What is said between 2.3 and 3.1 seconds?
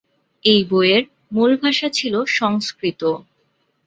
সংস্কৃত।